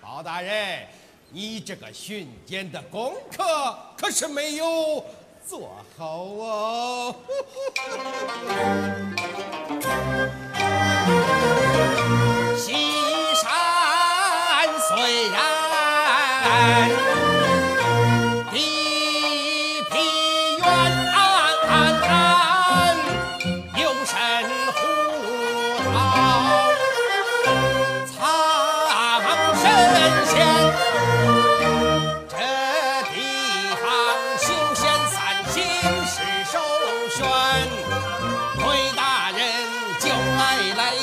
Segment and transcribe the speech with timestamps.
[0.00, 0.86] 包大人，
[1.30, 5.04] 你这个巡检的功课可是没有
[5.46, 7.14] 做好哦。
[12.56, 12.72] 西
[13.34, 16.89] 山虽然。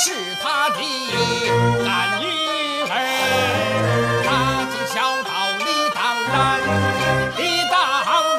[0.00, 0.78] 是他的
[1.84, 2.24] 干女
[2.88, 2.92] 儿，
[4.24, 4.28] 大
[4.70, 6.32] 惊小道理当然，
[7.36, 7.74] 理当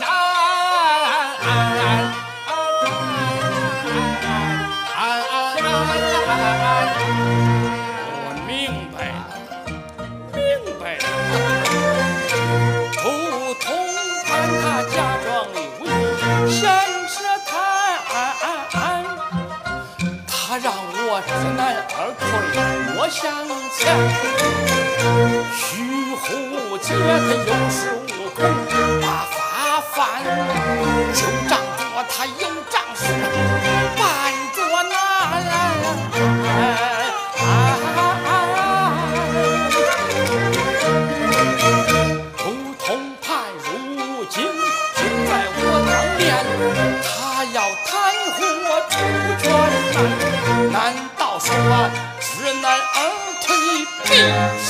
[8.14, 8.48] 我明
[8.94, 9.20] 白了，
[10.32, 10.38] 明
[10.78, 11.04] 白了，
[13.02, 13.04] 不
[13.54, 13.66] 通
[14.28, 14.30] 判
[14.62, 14.62] 他
[14.94, 15.58] 假装的
[21.18, 22.22] 我知难而退，
[22.94, 23.18] 我向
[23.74, 23.78] 前。
[25.50, 25.58] 徐
[26.14, 26.22] 虎
[26.78, 27.02] 杰他
[27.42, 27.76] 有恃
[28.14, 28.38] 无恐，
[29.02, 29.36] 把法
[29.90, 29.98] 犯，
[51.48, 51.56] 说
[52.20, 52.96] 知难而
[53.40, 53.48] 退，
[54.04, 54.67] 必？